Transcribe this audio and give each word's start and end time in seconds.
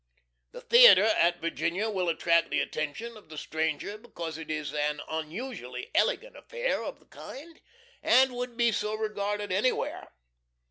The 0.51 0.61
theatre 0.61 1.03
at 1.05 1.39
Virginia 1.41 1.87
will 1.91 2.09
attract 2.09 2.49
the 2.49 2.59
attention 2.59 3.15
of 3.15 3.29
the 3.29 3.37
stranger, 3.37 3.99
because 3.99 4.39
it 4.39 4.49
is 4.49 4.73
an 4.73 4.99
unusually 5.07 5.91
elegant 5.93 6.35
affair 6.35 6.83
of 6.83 6.97
the 6.99 7.05
kind, 7.05 7.61
and 8.01 8.33
would 8.33 8.57
be 8.57 8.71
so 8.71 8.95
regarded 8.95 9.51
anywhere. 9.51 10.11